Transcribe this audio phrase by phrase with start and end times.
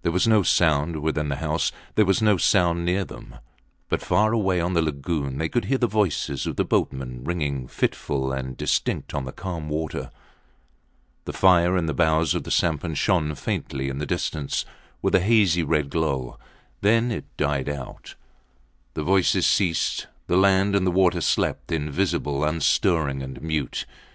[0.00, 3.34] There was no sound within the house, there was no sound near them;
[3.90, 7.68] but far away on the lagoon they could hear the voices of the boatmen ringing
[7.68, 10.10] fitful and distinct on the calm water.
[11.26, 14.64] The fire in the bows of the sampan shone faintly in the distance
[15.02, 16.38] with a hazy red glow.
[16.80, 18.14] Then it died out.
[18.94, 20.06] The voices ceased.
[20.26, 23.84] The land and the water slept invisible, unstirring and mute.